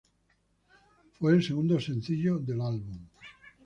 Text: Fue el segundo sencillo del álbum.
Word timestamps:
Fue 1.19 1.33
el 1.33 1.43
segundo 1.43 1.79
sencillo 1.79 2.39
del 2.39 2.59
álbum. 2.59 3.01